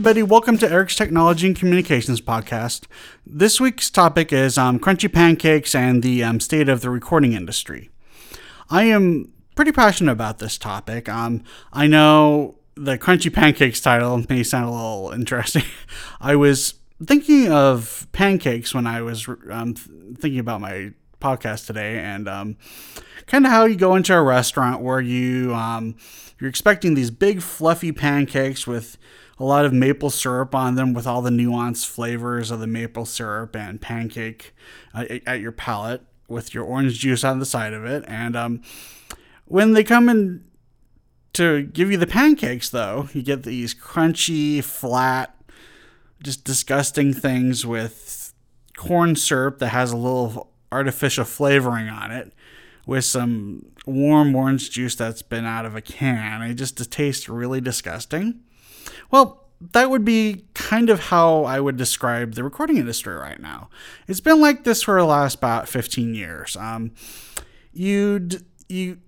everybody. 0.00 0.22
Welcome 0.22 0.56
to 0.56 0.72
Eric's 0.72 0.96
Technology 0.96 1.46
and 1.46 1.54
Communications 1.54 2.22
Podcast. 2.22 2.86
This 3.26 3.60
week's 3.60 3.90
topic 3.90 4.32
is 4.32 4.56
um, 4.56 4.78
crunchy 4.80 5.12
pancakes 5.12 5.74
and 5.74 6.02
the 6.02 6.24
um, 6.24 6.40
state 6.40 6.70
of 6.70 6.80
the 6.80 6.88
recording 6.88 7.34
industry. 7.34 7.90
I 8.70 8.84
am 8.84 9.30
pretty 9.56 9.72
passionate 9.72 10.12
about 10.12 10.38
this 10.38 10.56
topic. 10.56 11.06
Um, 11.10 11.44
I 11.70 11.86
know 11.86 12.54
the 12.76 12.96
crunchy 12.96 13.30
pancakes 13.30 13.78
title 13.82 14.24
may 14.30 14.42
sound 14.42 14.70
a 14.70 14.70
little 14.70 15.10
interesting. 15.10 15.64
I 16.22 16.34
was 16.34 16.76
thinking 17.04 17.52
of 17.52 18.06
pancakes 18.12 18.72
when 18.72 18.86
I 18.86 19.02
was 19.02 19.28
um, 19.50 19.74
thinking 19.74 20.38
about 20.38 20.62
my 20.62 20.94
podcast 21.20 21.66
today, 21.66 21.98
and 21.98 22.26
um, 22.26 22.56
kind 23.26 23.44
of 23.44 23.52
how 23.52 23.66
you 23.66 23.76
go 23.76 23.96
into 23.96 24.14
a 24.16 24.22
restaurant 24.22 24.80
where 24.80 25.02
you 25.02 25.54
um, 25.54 25.94
you're 26.38 26.48
expecting 26.48 26.94
these 26.94 27.10
big 27.10 27.42
fluffy 27.42 27.92
pancakes 27.92 28.66
with 28.66 28.96
a 29.40 29.44
lot 29.44 29.64
of 29.64 29.72
maple 29.72 30.10
syrup 30.10 30.54
on 30.54 30.76
them, 30.76 30.92
with 30.94 31.06
all 31.06 31.22
the 31.22 31.30
nuanced 31.30 31.86
flavors 31.86 32.52
of 32.52 32.60
the 32.60 32.66
maple 32.68 33.06
syrup 33.06 33.56
and 33.56 33.80
pancake 33.80 34.54
uh, 34.94 35.06
at 35.26 35.40
your 35.40 35.50
palate, 35.50 36.02
with 36.28 36.54
your 36.54 36.64
orange 36.64 37.00
juice 37.00 37.24
on 37.24 37.40
the 37.40 37.46
side 37.46 37.72
of 37.72 37.84
it, 37.84 38.04
and 38.06 38.36
um, 38.36 38.62
when 39.46 39.72
they 39.72 39.82
come 39.82 40.08
in 40.08 40.44
to 41.32 41.62
give 41.62 41.90
you 41.90 41.96
the 41.96 42.06
pancakes, 42.06 42.70
though, 42.70 43.08
you 43.12 43.22
get 43.22 43.42
these 43.42 43.74
crunchy, 43.74 44.62
flat, 44.62 45.34
just 46.22 46.44
disgusting 46.44 47.12
things 47.12 47.64
with 47.66 48.34
corn 48.76 49.16
syrup 49.16 49.58
that 49.58 49.68
has 49.68 49.90
a 49.90 49.96
little 49.96 50.52
artificial 50.70 51.24
flavoring 51.24 51.88
on 51.88 52.10
it 52.10 52.32
with 52.86 53.04
some 53.04 53.66
warm 53.86 54.34
orange 54.34 54.70
juice 54.70 54.94
that's 54.94 55.22
been 55.22 55.44
out 55.44 55.64
of 55.64 55.76
a 55.76 55.80
can. 55.80 56.42
It 56.42 56.54
just 56.54 56.90
tastes 56.90 57.28
really 57.28 57.60
disgusting. 57.60 58.40
Well, 59.10 59.39
that 59.60 59.90
would 59.90 60.04
be 60.04 60.44
kind 60.54 60.88
of 60.88 61.00
how 61.00 61.44
I 61.44 61.60
would 61.60 61.76
describe 61.76 62.34
the 62.34 62.44
recording 62.44 62.78
industry 62.78 63.14
right 63.14 63.40
now. 63.40 63.68
It's 64.08 64.20
been 64.20 64.40
like 64.40 64.64
this 64.64 64.82
for 64.82 64.98
the 64.98 65.04
last 65.04 65.36
about 65.36 65.68
15 65.68 66.14
years. 66.14 66.56
Um, 66.56 66.92
you'd 67.72 68.44
you 68.68 68.98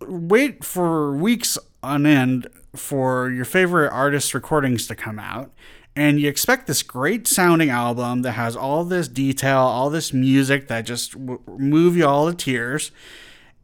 wait 0.00 0.64
for 0.64 1.16
weeks 1.16 1.56
on 1.82 2.06
end 2.06 2.48
for 2.76 3.30
your 3.30 3.44
favorite 3.44 3.90
artist's 3.90 4.34
recordings 4.34 4.86
to 4.86 4.94
come 4.94 5.18
out 5.18 5.52
and 5.98 6.20
you 6.20 6.28
expect 6.28 6.68
this 6.68 6.84
great 6.84 7.26
sounding 7.26 7.70
album 7.70 8.22
that 8.22 8.32
has 8.32 8.54
all 8.54 8.84
this 8.84 9.08
detail, 9.08 9.58
all 9.58 9.90
this 9.90 10.12
music 10.12 10.68
that 10.68 10.82
just 10.82 11.12
w- 11.12 11.40
move 11.48 11.96
you 11.96 12.06
all 12.06 12.30
to 12.30 12.36
tears. 12.36 12.92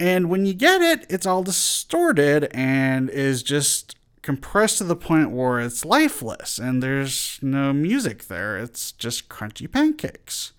And 0.00 0.28
when 0.28 0.44
you 0.44 0.52
get 0.52 0.80
it, 0.80 1.06
it's 1.08 1.26
all 1.26 1.44
distorted 1.44 2.48
and 2.52 3.08
is 3.08 3.44
just 3.44 3.94
compressed 4.24 4.78
to 4.78 4.84
the 4.84 4.96
point 4.96 5.30
where 5.30 5.60
it's 5.60 5.84
lifeless 5.84 6.58
and 6.58 6.82
there's 6.82 7.38
no 7.42 7.72
music 7.74 8.24
there. 8.28 8.56
It's 8.56 8.90
just 8.90 9.28
crunchy 9.28 9.70
pancakes. 9.70 10.52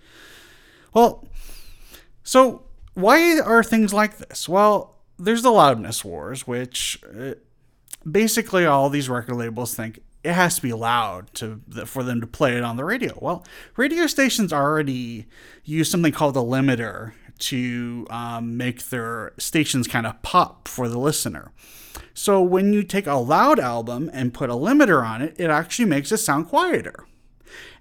Well, 0.94 1.28
so 2.24 2.64
why 2.94 3.40
are 3.40 3.64
things 3.64 3.92
like 3.92 4.20
this? 4.20 4.48
Well, 4.48 4.96
there's 5.18 5.42
the 5.42 5.52
loudness 5.52 6.06
wars, 6.06 6.46
which 6.46 7.02
uh, 7.20 7.34
basically 8.10 8.66
all 8.68 8.90
these 8.90 9.10
record 9.10 9.36
labels 9.36 9.74
think 9.74 10.00
it 10.24 10.34
has 10.34 10.58
to 10.58 10.62
be 10.62 10.74
loud 10.74 11.34
to 11.36 11.62
for 11.86 12.04
them 12.04 12.22
to 12.22 12.28
play 12.28 12.56
it 12.56 12.64
on 12.64 12.78
the 12.78 12.86
radio. 12.86 13.18
Well, 13.20 13.46
radio 13.78 14.06
stations 14.06 14.54
already 14.54 15.26
use 15.64 15.90
something 15.90 16.12
called 16.12 16.38
a 16.38 16.40
limiter 16.40 17.14
to 17.40 18.08
um, 18.10 18.58
make 18.58 18.90
their 18.90 19.34
stations 19.38 19.88
kind 19.88 20.06
of 20.08 20.22
pop 20.22 20.68
for 20.68 20.88
the 20.88 21.00
listener. 21.00 21.52
So 22.14 22.42
when 22.42 22.74
you 22.74 22.84
take 22.84 23.08
a 23.08 23.16
loud 23.16 23.60
album 23.60 24.10
and 24.14 24.34
put 24.34 24.50
a 24.50 24.54
limiter 24.54 25.06
on 25.06 25.22
it, 25.22 25.36
it 25.38 25.50
actually 25.50 25.86
makes 25.86 26.12
it 26.12 26.18
sound 26.18 26.48
quieter, 26.48 27.06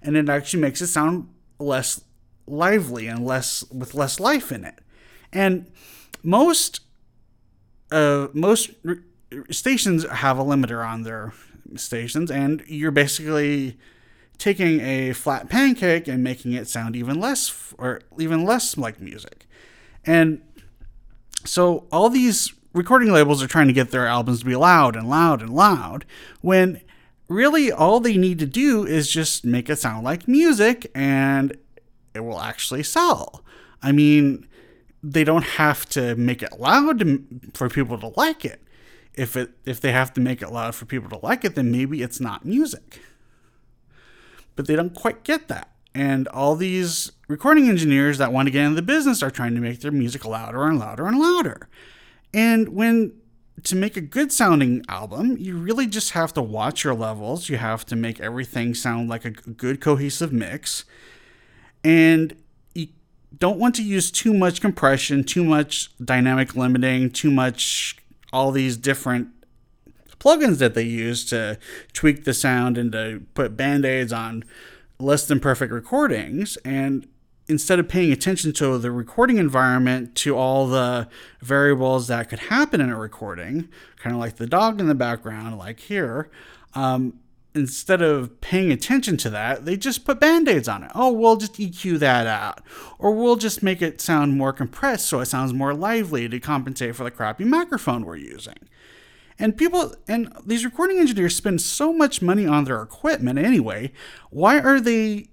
and 0.01 0.17
it 0.17 0.29
actually 0.29 0.61
makes 0.61 0.81
it 0.81 0.87
sound 0.87 1.29
less 1.57 2.01
lively 2.47 3.07
and 3.07 3.25
less 3.25 3.63
with 3.71 3.93
less 3.93 4.19
life 4.19 4.51
in 4.51 4.65
it. 4.65 4.79
And 5.31 5.71
most 6.23 6.81
uh, 7.91 8.27
most 8.33 8.71
stations 9.49 10.05
have 10.09 10.37
a 10.37 10.43
limiter 10.43 10.85
on 10.85 11.03
their 11.03 11.33
stations, 11.75 12.29
and 12.29 12.63
you're 12.67 12.91
basically 12.91 13.77
taking 14.37 14.79
a 14.81 15.13
flat 15.13 15.49
pancake 15.49 16.07
and 16.07 16.23
making 16.23 16.53
it 16.53 16.67
sound 16.67 16.95
even 16.95 17.19
less 17.19 17.73
or 17.77 18.01
even 18.17 18.45
less 18.45 18.77
like 18.77 18.99
music. 18.99 19.47
And 20.05 20.41
so 21.43 21.87
all 21.91 22.09
these 22.09 22.53
recording 22.73 23.11
labels 23.11 23.41
are 23.41 23.47
trying 23.47 23.67
to 23.67 23.73
get 23.73 23.91
their 23.91 24.07
albums 24.07 24.39
to 24.39 24.45
be 24.45 24.55
loud 24.55 24.95
and 24.95 25.09
loud 25.09 25.41
and 25.41 25.51
loud 25.51 26.05
when 26.41 26.81
really 27.27 27.71
all 27.71 27.99
they 27.99 28.17
need 28.17 28.39
to 28.39 28.45
do 28.45 28.85
is 28.85 29.09
just 29.09 29.45
make 29.45 29.69
it 29.69 29.77
sound 29.77 30.03
like 30.03 30.27
music 30.27 30.89
and 30.93 31.57
it 32.13 32.19
will 32.19 32.39
actually 32.39 32.83
sell. 32.83 33.43
I 33.81 33.91
mean, 33.91 34.47
they 35.01 35.23
don't 35.23 35.43
have 35.43 35.87
to 35.89 36.15
make 36.15 36.41
it 36.41 36.59
loud 36.59 37.03
for 37.53 37.69
people 37.69 37.97
to 37.99 38.13
like 38.15 38.45
it 38.45 38.61
if 39.17 39.35
it 39.35 39.51
if 39.65 39.79
they 39.81 39.91
have 39.91 40.13
to 40.13 40.21
make 40.21 40.41
it 40.41 40.51
loud 40.51 40.75
for 40.75 40.85
people 40.85 41.09
to 41.09 41.25
like 41.25 41.43
it, 41.45 41.55
then 41.55 41.71
maybe 41.71 42.01
it's 42.01 42.19
not 42.19 42.45
music. 42.45 42.99
But 44.55 44.67
they 44.67 44.75
don't 44.75 44.93
quite 44.93 45.23
get 45.23 45.47
that. 45.47 45.71
And 45.93 46.27
all 46.29 46.55
these 46.55 47.11
recording 47.27 47.69
engineers 47.69 48.17
that 48.17 48.33
want 48.33 48.47
to 48.47 48.51
get 48.51 48.63
into 48.63 48.75
the 48.75 48.81
business 48.81 49.23
are 49.23 49.31
trying 49.31 49.55
to 49.55 49.61
make 49.61 49.79
their 49.79 49.91
music 49.91 50.25
louder 50.25 50.65
and 50.65 50.77
louder 50.77 51.07
and 51.07 51.17
louder. 51.17 51.69
And 52.33 52.69
when 52.69 53.13
to 53.63 53.75
make 53.75 53.95
a 53.95 54.01
good 54.01 54.31
sounding 54.31 54.83
album, 54.89 55.37
you 55.39 55.57
really 55.57 55.87
just 55.87 56.11
have 56.11 56.33
to 56.33 56.41
watch 56.41 56.83
your 56.83 56.93
levels. 56.93 57.47
You 57.47 57.57
have 57.57 57.85
to 57.85 57.95
make 57.95 58.19
everything 58.19 58.73
sound 58.73 59.09
like 59.09 59.23
a 59.23 59.31
good 59.31 59.79
cohesive 59.79 60.33
mix. 60.33 60.83
And 61.83 62.35
you 62.73 62.87
don't 63.37 63.57
want 63.57 63.75
to 63.75 63.83
use 63.83 64.11
too 64.11 64.33
much 64.33 64.59
compression, 64.59 65.23
too 65.23 65.43
much 65.43 65.95
dynamic 66.03 66.55
limiting, 66.55 67.09
too 67.09 67.31
much 67.31 67.97
all 68.33 68.51
these 68.51 68.75
different 68.75 69.29
plugins 70.19 70.57
that 70.59 70.73
they 70.73 70.83
use 70.83 71.25
to 71.25 71.57
tweak 71.93 72.23
the 72.23 72.33
sound 72.33 72.77
and 72.77 72.91
to 72.91 73.23
put 73.33 73.57
band-aids 73.57 74.13
on 74.13 74.43
less 74.99 75.25
than 75.25 75.39
perfect 75.39 75.71
recordings 75.71 76.57
and 76.65 77.07
instead 77.47 77.77
of 77.77 77.87
paying 77.87 78.11
attention 78.11 78.51
to 78.53 78.77
the 78.77 78.91
recording 78.91 79.37
environment 79.37 80.15
to 80.15 80.35
all 80.35 80.67
the 80.67 81.07
variables 81.41 82.07
that 82.07 82.29
could 82.29 82.39
happen 82.39 82.81
in 82.81 82.89
a 82.89 82.97
recording 82.97 83.67
kind 83.97 84.15
of 84.15 84.19
like 84.19 84.37
the 84.37 84.47
dog 84.47 84.79
in 84.79 84.87
the 84.87 84.95
background 84.95 85.57
like 85.57 85.79
here 85.81 86.29
um, 86.73 87.19
instead 87.55 88.01
of 88.01 88.41
paying 88.41 88.71
attention 88.71 89.17
to 89.17 89.29
that, 89.29 89.65
they 89.65 89.77
just 89.77 90.05
put 90.05 90.19
band 90.19 90.47
aids 90.47 90.67
on 90.67 90.83
it. 90.83 90.91
Oh, 90.93 91.11
we'll 91.11 91.37
just 91.37 91.53
EQ 91.53 91.99
that 91.99 92.27
out. 92.27 92.61
Or 92.99 93.11
we'll 93.11 93.37
just 93.37 93.63
make 93.63 93.81
it 93.81 94.01
sound 94.01 94.37
more 94.37 94.53
compressed 94.53 95.07
so 95.07 95.21
it 95.21 95.25
sounds 95.25 95.53
more 95.53 95.73
lively 95.73 96.27
to 96.27 96.39
compensate 96.39 96.95
for 96.95 97.05
the 97.05 97.11
crappy 97.11 97.45
microphone 97.45 98.05
we're 98.05 98.17
using. 98.17 98.57
And 99.37 99.57
people, 99.57 99.93
and 100.07 100.31
these 100.45 100.63
recording 100.63 100.99
engineers 100.99 101.35
spend 101.35 101.61
so 101.61 101.91
much 101.91 102.21
money 102.21 102.47
on 102.47 102.63
their 102.63 102.81
equipment 102.81 103.37
anyway. 103.37 103.91
Why 104.29 104.59
are 104.59 104.79
they 104.79 105.29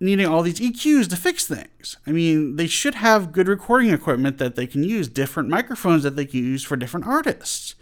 needing 0.00 0.26
all 0.26 0.42
these 0.42 0.58
EQs 0.58 1.08
to 1.10 1.16
fix 1.16 1.46
things. 1.46 1.98
I 2.06 2.12
mean, 2.12 2.56
they 2.56 2.66
should 2.66 2.94
have 2.96 3.32
good 3.32 3.46
recording 3.46 3.90
equipment 3.90 4.38
that 4.38 4.56
they 4.56 4.66
can 4.66 4.82
use, 4.82 5.08
different 5.08 5.50
microphones 5.50 6.02
that 6.04 6.16
they 6.16 6.24
can 6.24 6.40
use 6.40 6.64
for 6.64 6.76
different 6.76 7.06
artists. 7.06 7.74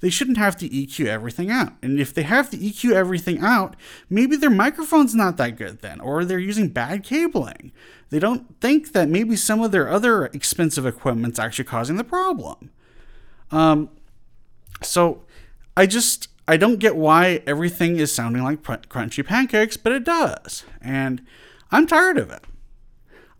They 0.00 0.08
shouldn't 0.08 0.38
have 0.38 0.56
to 0.58 0.68
EQ 0.68 1.06
everything 1.06 1.50
out. 1.50 1.72
And 1.82 1.98
if 1.98 2.14
they 2.14 2.22
have 2.22 2.48
to 2.50 2.56
EQ 2.56 2.92
everything 2.92 3.40
out, 3.40 3.74
maybe 4.08 4.36
their 4.36 4.50
microphone's 4.50 5.16
not 5.16 5.36
that 5.38 5.56
good 5.56 5.80
then, 5.80 6.00
or 6.00 6.24
they're 6.24 6.38
using 6.38 6.68
bad 6.68 7.02
cabling. 7.02 7.72
They 8.10 8.20
don't 8.20 8.60
think 8.60 8.92
that 8.92 9.08
maybe 9.08 9.34
some 9.34 9.60
of 9.60 9.72
their 9.72 9.90
other 9.90 10.26
expensive 10.26 10.86
equipment's 10.86 11.40
actually 11.40 11.64
causing 11.64 11.96
the 11.96 12.04
problem. 12.04 12.70
Um, 13.50 13.90
so 14.84 15.24
I 15.76 15.86
just 15.86 16.28
I 16.46 16.56
don't 16.56 16.78
get 16.78 16.96
why 16.96 17.42
everything 17.46 17.96
is 17.96 18.12
sounding 18.12 18.42
like 18.42 18.62
crunchy 18.62 19.24
pancakes, 19.24 19.76
but 19.76 19.92
it 19.92 20.04
does. 20.04 20.64
And 20.80 21.22
I'm 21.70 21.86
tired 21.86 22.18
of 22.18 22.30
it. 22.30 22.44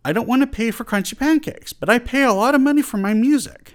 I 0.03 0.11
don't 0.13 0.27
want 0.27 0.41
to 0.41 0.47
pay 0.47 0.71
for 0.71 0.83
crunchy 0.83 1.17
pancakes, 1.17 1.73
but 1.73 1.89
I 1.89 1.99
pay 1.99 2.23
a 2.23 2.33
lot 2.33 2.55
of 2.55 2.61
money 2.61 2.81
for 2.81 2.97
my 2.97 3.13
music. 3.13 3.73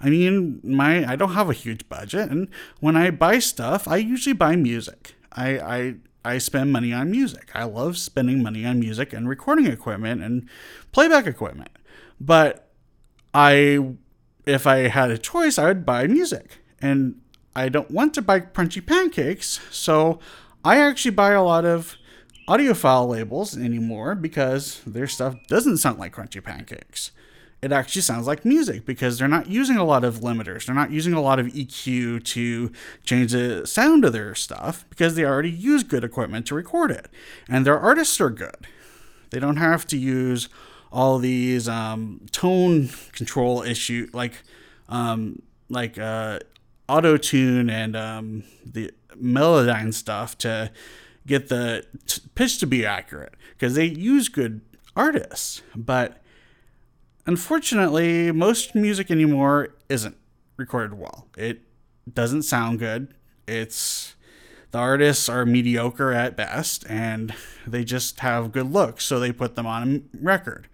I 0.00 0.08
mean, 0.08 0.60
my 0.62 1.10
I 1.10 1.16
don't 1.16 1.34
have 1.34 1.50
a 1.50 1.54
huge 1.54 1.88
budget, 1.88 2.30
and 2.30 2.48
when 2.80 2.96
I 2.96 3.10
buy 3.10 3.38
stuff, 3.38 3.86
I 3.86 3.96
usually 3.96 4.32
buy 4.32 4.56
music. 4.56 5.14
I 5.32 5.58
I 5.58 5.94
I 6.24 6.38
spend 6.38 6.72
money 6.72 6.92
on 6.92 7.10
music. 7.10 7.50
I 7.54 7.64
love 7.64 7.98
spending 7.98 8.42
money 8.42 8.64
on 8.64 8.80
music 8.80 9.12
and 9.12 9.28
recording 9.28 9.66
equipment 9.66 10.22
and 10.22 10.48
playback 10.92 11.26
equipment. 11.26 11.70
But 12.18 12.70
I 13.34 13.94
if 14.46 14.66
I 14.66 14.88
had 14.88 15.10
a 15.10 15.18
choice, 15.18 15.58
I 15.58 15.66
would 15.66 15.84
buy 15.84 16.06
music. 16.06 16.59
And 16.80 17.20
I 17.54 17.68
don't 17.68 17.90
want 17.90 18.14
to 18.14 18.22
buy 18.22 18.40
crunchy 18.40 18.84
pancakes, 18.84 19.60
so 19.70 20.18
I 20.64 20.78
actually 20.78 21.12
buy 21.12 21.32
a 21.32 21.42
lot 21.42 21.64
of 21.64 21.96
audiophile 22.48 23.08
labels 23.08 23.56
anymore 23.56 24.14
because 24.14 24.80
their 24.86 25.06
stuff 25.06 25.36
doesn't 25.46 25.78
sound 25.78 25.98
like 25.98 26.14
crunchy 26.14 26.42
pancakes. 26.42 27.12
it 27.62 27.72
actually 27.72 28.00
sounds 28.00 28.26
like 28.26 28.44
music 28.44 28.86
because 28.86 29.18
they're 29.18 29.28
not 29.28 29.46
using 29.46 29.76
a 29.76 29.84
lot 29.84 30.02
of 30.02 30.20
limiters. 30.20 30.64
They're 30.64 30.74
not 30.74 30.90
using 30.90 31.12
a 31.12 31.20
lot 31.20 31.38
of 31.38 31.46
EQ 31.46 32.24
to 32.24 32.72
change 33.04 33.32
the 33.32 33.66
sound 33.66 34.04
of 34.04 34.14
their 34.14 34.34
stuff 34.34 34.86
because 34.88 35.14
they 35.14 35.24
already 35.24 35.50
use 35.50 35.82
good 35.82 36.02
equipment 36.02 36.46
to 36.46 36.54
record 36.54 36.90
it. 36.90 37.08
And 37.48 37.66
their 37.66 37.78
artists 37.78 38.18
are 38.20 38.30
good. 38.30 38.66
They 39.30 39.38
don't 39.38 39.58
have 39.58 39.86
to 39.88 39.98
use 39.98 40.48
all 40.90 41.18
these 41.18 41.68
um, 41.68 42.22
tone 42.32 42.88
control 43.12 43.62
issue 43.62 44.08
like 44.12 44.34
um, 44.88 45.42
like 45.68 45.98
uh, 45.98 46.40
auto 46.90 47.16
tune 47.16 47.70
and 47.70 47.94
um, 47.94 48.42
the 48.64 48.90
Melodyne 49.16 49.94
stuff 49.94 50.36
to 50.38 50.70
get 51.26 51.48
the 51.48 51.84
t- 52.06 52.22
pitch 52.34 52.58
to 52.58 52.66
be 52.66 52.84
accurate 52.84 53.34
because 53.52 53.74
they 53.74 53.84
use 53.84 54.28
good 54.28 54.60
artists. 54.96 55.62
But 55.76 56.20
unfortunately, 57.26 58.32
most 58.32 58.74
music 58.74 59.10
anymore 59.10 59.74
isn't 59.88 60.16
recorded 60.56 60.98
well. 60.98 61.28
It 61.36 61.62
doesn't 62.12 62.42
sound 62.42 62.80
good. 62.80 63.14
It's 63.46 64.16
the 64.72 64.78
artists 64.78 65.28
are 65.28 65.46
mediocre 65.46 66.12
at 66.12 66.36
best 66.36 66.84
and 66.88 67.34
they 67.66 67.84
just 67.84 68.20
have 68.20 68.52
good 68.52 68.72
looks, 68.72 69.04
so 69.04 69.20
they 69.20 69.32
put 69.32 69.54
them 69.54 69.66
on 69.66 70.08
a 70.12 70.24
record. 70.24 70.68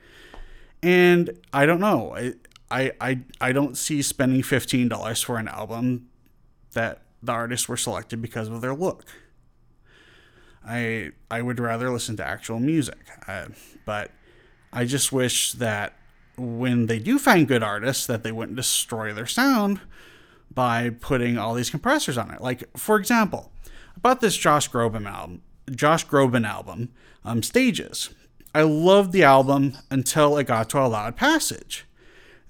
And 0.83 1.39
I 1.53 1.67
don't 1.67 1.81
know. 1.81 2.33
I 2.71 2.93
I 3.01 3.21
I 3.41 3.53
don't 3.53 3.77
see 3.77 4.03
spending 4.03 4.43
fifteen 4.43 4.89
dollars 4.89 5.23
for 5.23 5.39
an 5.39 5.49
album 5.49 6.09
that 6.73 7.03
the 7.23 7.33
artists 7.33 7.69
were 7.69 7.77
selected 7.77 8.21
because 8.21 8.49
of 8.49 8.61
their 8.61 8.75
look. 8.75 9.05
I 10.67 11.13
I 11.31 11.43
would 11.43 11.61
rather 11.61 11.91
listen 11.91 12.17
to 12.17 12.27
actual 12.27 12.59
music, 12.59 13.07
uh, 13.29 13.47
but 13.85 14.11
I 14.73 14.85
just 14.85 15.13
wish 15.13 15.53
that 15.53 15.95
when 16.37 16.87
they 16.87 16.99
do 16.99 17.19
find 17.19 17.49
good 17.49 17.63
artists, 17.63 18.07
that 18.07 18.23
they 18.23 18.33
wouldn't 18.33 18.57
destroy 18.57 19.13
their 19.13 19.27
sound 19.27 19.81
by 20.53 20.91
putting 20.91 21.39
all 21.39 21.55
these 21.55 21.71
compressors 21.71 22.19
on 22.19 22.31
it. 22.31 22.41
Like 22.41 22.65
for 22.77 22.97
example, 22.97 23.53
about 23.97 24.21
this 24.21 24.37
Josh 24.37 24.69
Groban 24.71 25.07
album, 25.07 25.43
Josh 25.71 26.07
Groban 26.07 26.47
album, 26.47 26.91
um, 27.25 27.43
Stages. 27.43 28.11
I 28.55 28.63
loved 28.63 29.13
the 29.13 29.23
album 29.23 29.77
until 29.91 30.39
it 30.39 30.47
got 30.47 30.71
to 30.71 30.79
a 30.81 30.89
loud 30.89 31.15
passage. 31.17 31.86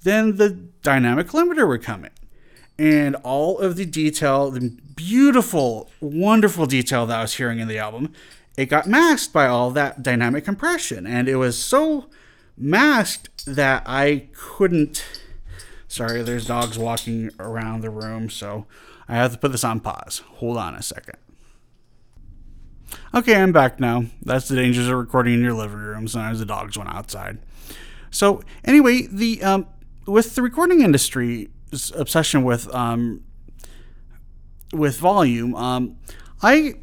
Then 0.07 0.37
the 0.37 0.51
dynamic 0.51 1.27
limiter 1.31 1.67
would 1.67 1.83
come 1.83 2.05
in. 2.05 2.13
And 2.79 3.17
all 3.25 3.59
of 3.59 3.75
the 3.75 3.85
detail, 3.85 4.53
the 4.53 4.79
beautiful, 4.95 5.91
wonderful 6.01 6.67
detail 6.67 7.07
that 7.07 7.19
I 7.19 7.23
was 7.23 7.35
hearing 7.35 7.59
in 7.59 7.67
the 7.67 7.79
album, 7.79 8.13
it 8.57 8.67
got 8.67 8.87
masked 8.87 9.33
by 9.33 9.49
all 9.49 9.73
that 9.73 10.05
dynamic 10.05 10.45
compression. 10.45 11.09
And 11.09 11.29
it 11.29 11.35
was 11.35 11.59
so 11.59 12.09
masked 12.57 13.47
that 13.47 13.83
I 13.85 14.29
couldn't. 14.33 15.05
Sorry, 15.89 16.23
there's 16.23 16.47
dogs 16.47 16.79
walking 16.79 17.31
around 17.41 17.81
the 17.81 17.91
room, 17.91 18.31
so 18.31 18.67
I 19.09 19.17
have 19.17 19.33
to 19.33 19.39
put 19.39 19.51
this 19.51 19.65
on 19.65 19.81
pause. 19.81 20.23
Hold 20.35 20.57
on 20.57 20.77
a 20.77 20.83
second. 20.83 21.17
Okay, 23.13 23.35
I'm 23.35 23.51
back 23.51 23.81
now. 23.81 24.05
That's 24.23 24.47
the 24.47 24.55
dangers 24.55 24.87
of 24.87 24.99
recording 24.99 25.35
in 25.35 25.43
your 25.43 25.55
living 25.55 25.79
room. 25.79 26.07
Sometimes 26.07 26.39
the 26.39 26.47
dogs 26.47 26.79
went 26.79 26.91
outside. 26.91 27.39
So 28.13 28.43
anyway, 28.65 29.09
the 29.11 29.43
um, 29.43 29.67
with 30.07 30.35
the 30.35 30.43
recording 30.43 30.81
industry's 30.81 31.49
obsession 31.95 32.45
with 32.45 32.73
um, 32.75 33.25
with 34.73 34.99
volume, 34.99 35.55
um, 35.55 35.97
I 36.43 36.75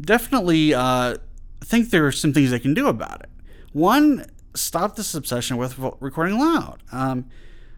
definitely 0.00 0.74
uh, 0.74 1.16
think 1.62 1.90
there 1.90 2.06
are 2.06 2.12
some 2.12 2.32
things 2.32 2.50
they 2.50 2.58
can 2.58 2.74
do 2.74 2.88
about 2.88 3.20
it. 3.22 3.30
One, 3.72 4.26
stop 4.54 4.96
this 4.96 5.14
obsession 5.14 5.56
with 5.56 5.78
recording 6.00 6.38
loud. 6.38 6.82
Um, 6.92 7.26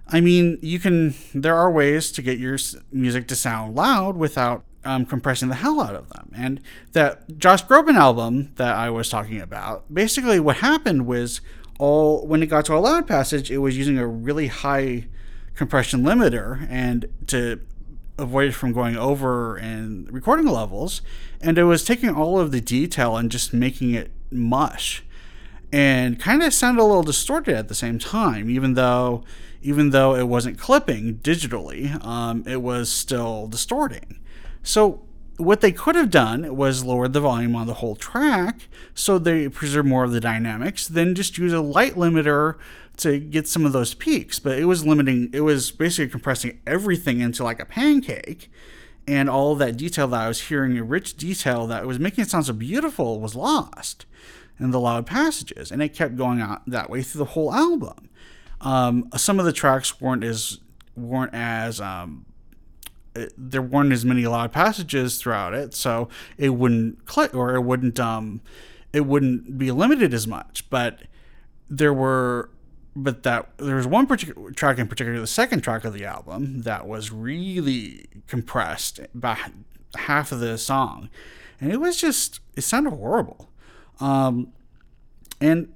I 0.07 0.21
mean, 0.21 0.59
you 0.63 0.79
can. 0.79 1.15
There 1.35 1.55
are 1.55 1.71
ways 1.71 2.11
to 2.13 2.23
get 2.23 2.39
your 2.39 2.59
music 2.91 3.29
to 3.29 3.37
sound 3.37 3.75
loud 3.75 4.17
without 4.17 4.65
um, 4.85 5.05
compressing 5.05 5.49
the 5.49 5.57
hell 5.57 5.81
out 5.81 5.95
of 5.95 6.09
them. 6.11 6.33
And 6.35 6.61
that 6.93 7.39
Josh 7.39 7.65
Groban 7.65 7.97
album 7.97 8.53
that 8.57 8.75
I 8.75 8.91
was 8.91 9.09
talking 9.09 9.41
about, 9.41 9.93
basically 9.93 10.41
what 10.41 10.57
happened 10.57 11.07
was 11.07 11.41
all 11.79 12.27
when 12.27 12.43
it 12.43 12.47
got 12.47 12.65
to 12.67 12.75
a 12.75 12.79
loud 12.79 13.07
passage, 13.07 13.51
it 13.51 13.59
was 13.59 13.77
using 13.77 13.99
a 13.99 14.07
really 14.07 14.49
high 14.49 15.07
compression 15.55 16.03
limiter 16.03 16.67
and 16.71 17.07
to 17.29 17.61
avoid 18.19 18.49
it 18.49 18.53
from 18.53 18.73
going 18.73 18.97
over 18.97 19.57
and 19.57 20.13
recording 20.13 20.47
levels. 20.47 21.03
And 21.41 21.57
it 21.57 21.65
was 21.65 21.85
taking 21.85 22.11
all 22.11 22.39
of 22.39 22.51
the 22.51 22.61
detail 22.61 23.17
and 23.17 23.31
just 23.31 23.53
making 23.53 23.93
it 23.95 24.11
mush. 24.31 25.05
And 25.71 26.19
kind 26.19 26.43
of 26.43 26.53
sounded 26.53 26.83
a 26.83 26.85
little 26.85 27.03
distorted 27.03 27.55
at 27.55 27.69
the 27.69 27.75
same 27.75 27.99
time, 27.99 28.51
even 28.51 28.75
though 28.75 29.25
even 29.61 29.91
though 29.91 30.15
it 30.15 30.29
wasn't 30.29 30.59
clipping 30.59 31.17
digitally, 31.19 32.03
um, 32.05 32.45
it 32.47 32.63
was 32.63 32.91
still 32.91 33.49
distorting. 33.49 34.21
So 34.63 35.03
what 35.39 35.61
they 35.61 35.73
could 35.73 35.95
have 35.95 36.11
done 36.11 36.57
was 36.57 36.85
lowered 36.85 37.13
the 37.13 37.21
volume 37.21 37.57
on 37.57 37.67
the 37.67 37.75
whole 37.75 37.97
track 37.97 38.69
so 38.95 39.19
they 39.19 39.49
preserve 39.49 39.87
more 39.87 40.05
of 40.05 40.11
the 40.11 40.21
dynamics, 40.21 40.87
then 40.87 41.15
just 41.15 41.39
use 41.39 41.53
a 41.53 41.61
light 41.61 41.95
limiter 41.95 42.57
to 42.99 43.21
get 43.21 43.47
some 43.47 43.65
of 43.65 43.73
those 43.73 43.95
peaks. 43.95 44.41
But 44.41 44.59
it 44.59 44.65
was 44.65 44.85
limiting, 44.85 45.31
it 45.33 45.43
was 45.43 45.71
basically 45.71 46.11
compressing 46.11 46.61
everything 46.67 47.21
into 47.21 47.45
like 47.45 47.61
a 47.61 47.65
pancake. 47.65 48.51
And 49.07 49.31
all 49.31 49.55
that 49.55 49.79
detail 49.79 50.07
that 50.09 50.21
I 50.21 50.29
was 50.29 50.49
hearing, 50.49 50.77
a 50.77 50.85
rich 50.85 51.17
detail 51.17 51.67
that 51.69 51.87
was 51.87 51.99
making 51.99 52.25
it 52.25 52.31
sound 52.31 52.45
so 52.45 52.53
beautiful, 52.53 53.21
was 53.21 53.35
lost 53.35 54.05
in 54.61 54.71
the 54.71 54.81
loud 54.81 55.07
passages. 55.07 55.71
And 55.71 55.81
it 55.83 55.95
kept 55.95 56.17
going 56.17 56.43
on 56.43 56.61
that 56.67 56.91
way 56.91 57.03
through 57.03 57.21
the 57.21 57.31
whole 57.31 57.55
album. 57.55 58.11
Um, 58.61 59.09
some 59.17 59.39
of 59.39 59.47
the 59.47 59.53
tracks 59.53 60.01
weren't 60.01 60.25
as 60.25 60.59
weren't 60.95 61.33
as 61.33 61.81
um, 61.81 62.27
there 63.37 63.63
weren't 63.63 63.93
as 63.93 64.05
many 64.05 64.27
loud 64.27 64.53
passages 64.53 65.21
throughout 65.21 65.55
it, 65.55 65.75
so 65.75 66.09
it 66.37 66.51
wouldn't 66.51 67.05
click 67.07 67.35
or 67.35 67.55
it 67.55 67.63
wouldn't 67.63 67.99
um 68.01 68.41
it 68.93 69.03
wouldn't 69.03 69.59
be 69.59 69.71
limited 69.71 70.15
as 70.15 70.27
much. 70.27 70.69
But 70.71 71.03
there 71.69 71.93
were 71.93 72.51
but 72.97 73.23
that 73.23 73.57
there 73.59 73.77
was 73.77 73.87
one 73.87 74.07
particular 74.07 74.51
track 74.51 74.79
in 74.79 74.89
particular, 74.89 75.21
the 75.21 75.27
second 75.27 75.61
track 75.61 75.85
of 75.85 75.93
the 75.93 76.05
album, 76.05 76.63
that 76.63 76.87
was 76.87 77.13
really 77.13 78.07
compressed 78.27 79.01
by 79.15 79.39
half 79.95 80.33
of 80.33 80.41
the 80.41 80.59
song, 80.59 81.09
and 81.61 81.73
it 81.73 81.79
was 81.79 81.97
just 81.97 82.41
it 82.57 82.63
sounded 82.63 82.91
horrible. 82.91 83.51
Um, 84.01 84.53
and 85.41 85.73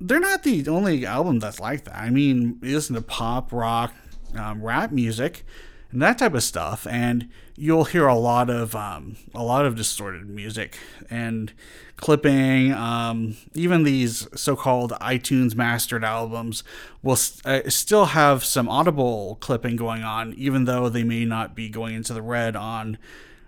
they're 0.00 0.20
not 0.20 0.42
the 0.42 0.66
only 0.68 1.04
album 1.06 1.38
that's 1.38 1.60
like 1.60 1.84
that. 1.84 1.96
I 1.96 2.10
mean, 2.10 2.58
you 2.62 2.74
listen 2.74 2.94
to 2.94 3.02
pop, 3.02 3.52
rock, 3.52 3.94
um, 4.36 4.62
rap 4.62 4.90
music 4.92 5.44
and 5.92 6.00
that 6.02 6.18
type 6.18 6.34
of 6.34 6.42
stuff. 6.42 6.86
And 6.88 7.28
you'll 7.56 7.84
hear 7.84 8.06
a 8.06 8.14
lot 8.14 8.48
of 8.50 8.74
um, 8.74 9.16
a 9.34 9.42
lot 9.42 9.66
of 9.66 9.76
distorted 9.76 10.28
music 10.28 10.78
and 11.08 11.52
clipping. 11.96 12.72
Um, 12.72 13.36
even 13.54 13.82
these 13.82 14.26
so-called 14.34 14.92
iTunes 14.92 15.54
mastered 15.54 16.04
albums 16.04 16.64
will 17.02 17.16
st- 17.16 17.66
uh, 17.66 17.70
still 17.70 18.06
have 18.06 18.44
some 18.44 18.68
audible 18.68 19.36
clipping 19.40 19.76
going 19.76 20.02
on, 20.02 20.32
even 20.34 20.64
though 20.64 20.88
they 20.88 21.04
may 21.04 21.24
not 21.24 21.54
be 21.54 21.68
going 21.68 21.94
into 21.94 22.14
the 22.14 22.22
red 22.22 22.56
on 22.56 22.98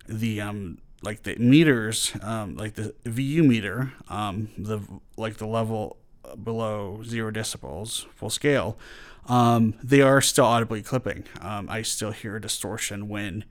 the 0.06 0.40
um, 0.40 0.78
like 1.02 1.24
the 1.24 1.36
meters, 1.36 2.12
um, 2.22 2.56
like 2.56 2.74
the 2.74 2.94
VU 3.04 3.42
meter, 3.42 3.92
um, 4.08 4.48
the 4.56 4.80
like 5.16 5.38
the 5.38 5.46
level 5.46 5.96
below 6.36 7.02
zero 7.04 7.30
decibels 7.30 8.06
full 8.14 8.30
scale 8.30 8.78
um, 9.26 9.74
they 9.82 10.00
are 10.00 10.20
still 10.20 10.46
audibly 10.46 10.82
clipping. 10.82 11.24
Um, 11.40 11.68
I 11.70 11.82
still 11.82 12.10
hear 12.10 12.38
distortion 12.38 13.08
when 13.08 13.44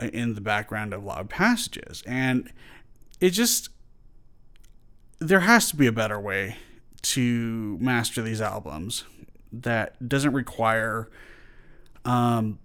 uh, 0.00 0.06
in 0.06 0.34
the 0.34 0.40
background 0.40 0.92
of 0.92 1.04
loud 1.04 1.28
passages, 1.28 2.02
and 2.06 2.52
it 3.20 3.30
just 3.30 3.68
there 5.20 5.40
has 5.40 5.68
to 5.70 5.76
be 5.76 5.86
a 5.86 5.92
better 5.92 6.18
way 6.18 6.56
to 7.00 7.78
master 7.80 8.22
these 8.22 8.40
albums 8.40 9.04
that 9.52 10.08
doesn't 10.08 10.32
require 10.32 11.08
um, 12.04 12.58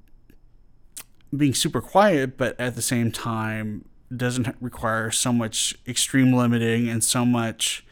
being 1.35 1.53
super 1.53 1.81
quiet, 1.81 2.37
but 2.37 2.59
at 2.59 2.75
the 2.75 2.81
same 2.81 3.11
time 3.11 3.85
doesn't 4.15 4.55
require 4.61 5.09
so 5.09 5.33
much 5.33 5.75
extreme 5.87 6.33
limiting 6.33 6.87
and 6.87 7.03
so 7.03 7.25
much 7.25 7.85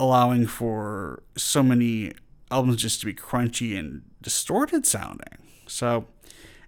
allowing 0.00 0.46
for 0.46 1.22
so 1.36 1.62
many 1.62 2.12
albums 2.50 2.76
just 2.76 3.00
to 3.00 3.06
be 3.06 3.14
crunchy 3.14 3.78
and 3.78 4.02
distorted 4.22 4.86
sounding. 4.86 5.38
So, 5.66 6.06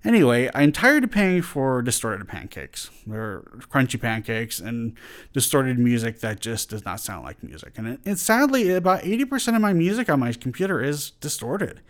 anyway, 0.04 0.50
I'm 0.54 0.72
tired 0.72 1.04
of 1.04 1.10
paying 1.10 1.42
for 1.42 1.80
distorted 1.82 2.28
pancakes 2.28 2.90
or 3.10 3.60
crunchy 3.72 4.00
pancakes 4.00 4.60
and 4.60 4.96
distorted 5.32 5.78
music 5.78 6.20
that 6.20 6.40
just 6.40 6.70
does 6.70 6.84
not 6.84 7.00
sound 7.00 7.24
like 7.24 7.42
music. 7.42 7.74
And 7.76 7.98
it, 8.04 8.18
sadly, 8.18 8.70
about 8.70 9.02
80% 9.02 9.56
of 9.56 9.62
my 9.62 9.72
music 9.72 10.08
on 10.10 10.20
my 10.20 10.32
computer 10.32 10.82
is 10.82 11.10
distorted 11.12 11.80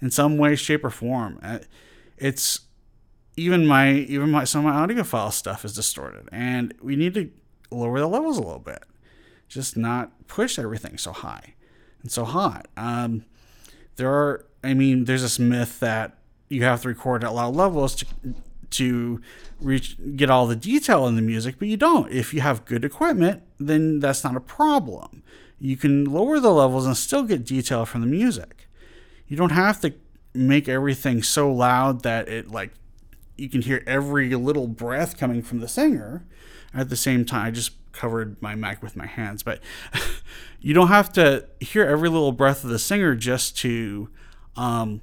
in 0.00 0.10
some 0.10 0.36
way, 0.36 0.56
shape, 0.56 0.84
or 0.84 0.90
form. 0.90 1.38
Uh, 1.42 1.58
it's 2.16 2.60
even 3.36 3.66
my 3.66 3.92
even 3.92 4.30
my 4.30 4.44
some 4.44 4.64
of 4.64 4.74
my 4.74 4.86
audiophile 4.86 5.32
stuff 5.32 5.64
is 5.64 5.74
distorted, 5.74 6.28
and 6.30 6.74
we 6.80 6.96
need 6.96 7.14
to 7.14 7.30
lower 7.70 7.98
the 7.98 8.06
levels 8.06 8.38
a 8.38 8.42
little 8.42 8.60
bit, 8.60 8.84
just 9.48 9.76
not 9.76 10.26
push 10.26 10.58
everything 10.58 10.98
so 10.98 11.12
high 11.12 11.54
and 12.02 12.10
so 12.10 12.24
hot. 12.24 12.66
Um, 12.76 13.24
there 13.96 14.10
are, 14.10 14.46
I 14.62 14.74
mean, 14.74 15.04
there's 15.04 15.22
this 15.22 15.38
myth 15.38 15.80
that 15.80 16.18
you 16.48 16.64
have 16.64 16.82
to 16.82 16.88
record 16.88 17.24
at 17.24 17.34
loud 17.34 17.54
levels 17.54 17.94
to 17.96 18.06
to 18.70 19.20
reach 19.60 19.96
get 20.16 20.28
all 20.28 20.46
the 20.46 20.56
detail 20.56 21.06
in 21.06 21.14
the 21.16 21.22
music, 21.22 21.56
but 21.58 21.68
you 21.68 21.76
don't. 21.76 22.10
If 22.10 22.34
you 22.34 22.40
have 22.40 22.64
good 22.64 22.84
equipment, 22.84 23.42
then 23.58 24.00
that's 24.00 24.24
not 24.24 24.36
a 24.36 24.40
problem. 24.40 25.22
You 25.58 25.76
can 25.76 26.04
lower 26.04 26.40
the 26.40 26.52
levels 26.52 26.84
and 26.84 26.96
still 26.96 27.22
get 27.22 27.44
detail 27.44 27.86
from 27.86 28.00
the 28.00 28.06
music. 28.06 28.68
You 29.28 29.36
don't 29.36 29.52
have 29.52 29.80
to 29.82 29.94
make 30.34 30.68
everything 30.68 31.22
so 31.22 31.52
loud 31.52 32.02
that 32.02 32.28
it 32.28 32.50
like 32.50 32.72
you 33.36 33.48
can 33.48 33.62
hear 33.62 33.82
every 33.86 34.34
little 34.34 34.66
breath 34.66 35.16
coming 35.16 35.42
from 35.42 35.60
the 35.60 35.68
singer 35.68 36.24
at 36.72 36.88
the 36.88 36.96
same 36.96 37.24
time. 37.24 37.54
Just 37.54 37.72
covered 37.94 38.40
my 38.42 38.54
mic 38.54 38.82
with 38.82 38.96
my 38.96 39.06
hands, 39.06 39.42
but 39.42 39.60
you 40.60 40.74
don't 40.74 40.88
have 40.88 41.12
to 41.14 41.46
hear 41.60 41.84
every 41.84 42.08
little 42.08 42.32
breath 42.32 42.64
of 42.64 42.70
the 42.70 42.78
singer 42.78 43.14
just 43.14 43.56
to 43.58 44.08
um, 44.56 45.00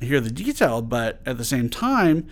hear 0.00 0.20
the 0.20 0.30
detail. 0.30 0.82
But 0.82 1.20
at 1.24 1.38
the 1.38 1.44
same 1.44 1.68
time, 1.68 2.26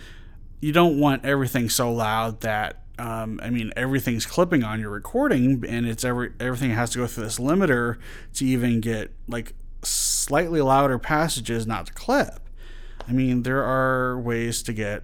you 0.59 0.71
don't 0.71 0.99
want 0.99 1.25
everything 1.25 1.69
so 1.69 1.91
loud 1.91 2.41
that 2.41 2.81
um, 2.99 3.39
I 3.41 3.49
mean 3.49 3.73
everything's 3.75 4.25
clipping 4.25 4.63
on 4.63 4.79
your 4.79 4.91
recording, 4.91 5.63
and 5.67 5.87
it's 5.87 6.03
every 6.05 6.31
everything 6.39 6.71
has 6.71 6.91
to 6.91 6.99
go 6.99 7.07
through 7.07 7.23
this 7.23 7.39
limiter 7.39 7.97
to 8.35 8.45
even 8.45 8.79
get 8.79 9.11
like 9.27 9.53
slightly 9.81 10.61
louder 10.61 10.99
passages 10.99 11.65
not 11.65 11.87
to 11.87 11.93
clip. 11.93 12.47
I 13.07 13.11
mean, 13.11 13.41
there 13.41 13.63
are 13.63 14.19
ways 14.19 14.61
to 14.63 14.73
get 14.73 15.03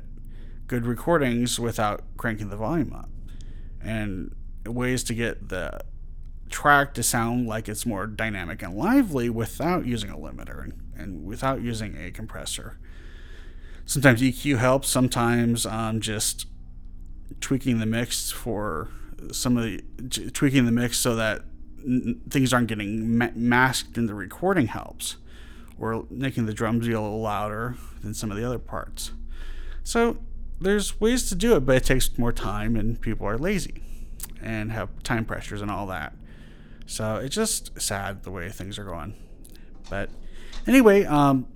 good 0.68 0.86
recordings 0.86 1.60
without 1.60 2.04
cranking 2.18 2.50
the 2.50 2.56
volume 2.56 2.94
up, 2.94 3.10
and 3.82 4.36
ways 4.74 5.04
to 5.06 5.14
get 5.14 5.50
the 5.50 5.82
track 6.50 6.94
to 6.94 7.04
sound 7.04 7.48
like 7.48 7.68
it's 7.68 7.86
more 7.86 8.08
dynamic 8.08 8.62
and 8.62 8.76
lively 8.76 9.30
without 9.30 9.86
using 9.86 10.10
a 10.10 10.18
limiter 10.18 10.64
and, 10.64 10.74
and 10.96 11.26
without 11.26 11.62
using 11.62 11.98
a 11.98 12.12
compressor. 12.12 12.78
Sometimes 13.86 14.22
EQ 14.22 14.58
helps, 14.58 14.90
sometimes 14.90 15.66
um, 15.66 16.02
just 16.02 16.48
tweaking 17.40 17.80
the 17.80 17.86
mix 17.86 18.32
for 18.32 18.90
some 19.32 19.58
of 19.58 19.64
the 19.64 20.32
tweaking 20.32 20.66
the 20.66 20.72
mix 20.72 20.98
so 20.98 21.16
that 21.16 21.42
n- 21.84 22.22
things 22.30 22.54
aren't 22.54 22.68
getting 22.68 23.18
ma- 23.18 23.30
masked 23.34 23.98
in 23.98 24.06
the 24.06 24.14
recording 24.14 24.68
helps 24.68 25.18
or 25.80 26.06
making 26.10 26.46
the 26.46 26.54
drums 26.54 26.88
be 26.88 26.94
a 26.94 27.02
little 27.02 27.22
louder 27.22 27.76
than 28.02 28.14
some 28.14 28.32
of 28.32 28.38
the 28.38 28.44
other 28.44 28.60
parts. 28.60 29.12
So 29.84 30.18
there's 30.60 31.00
ways 31.00 31.30
to 31.30 31.36
do 31.36 31.56
it, 31.56 31.62
but 31.62 31.78
it 31.78 31.84
takes 31.86 32.18
more 32.18 32.34
time 32.34 32.76
and 32.76 33.00
people 33.00 33.28
are 33.28 33.38
lazy 33.38 33.82
and 34.42 34.72
have 34.72 34.90
time 35.04 35.26
pressures 35.26 35.62
and 35.62 35.72
all 35.72 35.88
that. 35.88 36.14
So 36.86 37.18
it's 37.18 37.36
just 37.36 37.80
sad 37.82 38.24
the 38.24 38.32
way 38.32 38.50
things 38.50 38.80
are 38.80 38.84
going. 38.84 39.16
But 39.90 40.10
anyway, 40.66 41.04
um, 41.06 41.48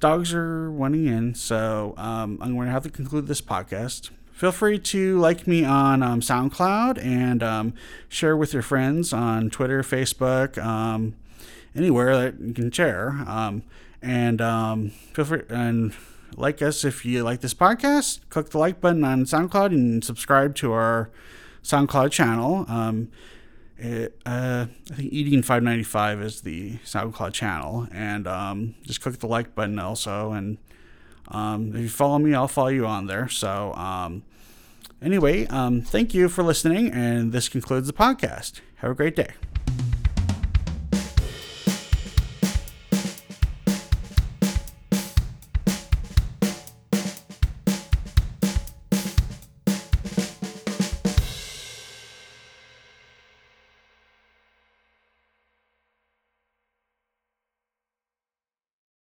dogs 0.00 0.32
are 0.32 0.70
running 0.70 1.06
in, 1.06 1.34
so 1.34 1.94
um, 1.96 2.38
I'm 2.40 2.54
going 2.54 2.66
to 2.66 2.72
have 2.72 2.84
to 2.84 2.90
conclude 2.90 3.26
this 3.26 3.40
podcast. 3.40 4.10
Feel 4.32 4.52
free 4.52 4.78
to 4.78 5.18
like 5.18 5.46
me 5.46 5.64
on 5.64 6.02
um, 6.02 6.20
SoundCloud 6.20 7.04
and 7.04 7.42
um, 7.42 7.74
share 8.08 8.36
with 8.36 8.52
your 8.52 8.62
friends 8.62 9.12
on 9.12 9.50
Twitter, 9.50 9.82
Facebook, 9.82 10.56
um, 10.64 11.16
anywhere 11.74 12.16
that 12.16 12.40
you 12.40 12.54
can 12.54 12.70
share. 12.70 13.10
Um, 13.26 13.64
and 14.00 14.38
feel 15.12 15.24
free 15.24 15.42
and 15.48 15.92
like 16.36 16.62
us 16.62 16.84
if 16.84 17.04
you 17.04 17.22
like 17.22 17.40
this 17.40 17.54
podcast. 17.54 18.20
Click 18.30 18.50
the 18.50 18.58
like 18.58 18.80
button 18.80 19.04
on 19.04 19.24
SoundCloud 19.24 19.66
and 19.66 20.04
subscribe 20.04 20.54
to 20.56 20.72
our 20.72 21.10
SoundCloud 21.62 22.10
channel. 22.10 22.64
Um, 22.68 23.08
it, 23.78 24.18
uh, 24.26 24.66
I 24.90 24.94
think 24.94 25.12
Eating 25.12 25.42
595 25.42 26.20
is 26.22 26.40
the 26.40 26.78
SoundCloud 26.78 27.32
channel, 27.32 27.86
and 27.92 28.26
um, 28.26 28.74
just 28.82 29.00
click 29.00 29.18
the 29.18 29.28
like 29.28 29.54
button 29.54 29.78
also. 29.78 30.32
And 30.32 30.58
um, 31.28 31.74
if 31.74 31.82
you 31.82 31.88
follow 31.88 32.18
me, 32.18 32.34
I'll 32.34 32.48
follow 32.48 32.68
you 32.68 32.86
on 32.86 33.06
there. 33.06 33.28
So, 33.28 33.72
um, 33.74 34.24
anyway, 35.00 35.46
um, 35.46 35.82
thank 35.82 36.12
you 36.12 36.28
for 36.28 36.42
listening, 36.42 36.90
and 36.90 37.32
this 37.32 37.48
concludes 37.48 37.86
the 37.86 37.92
podcast. 37.92 38.60
Have 38.76 38.90
a 38.90 38.94
great 38.94 39.14
day. 39.14 39.32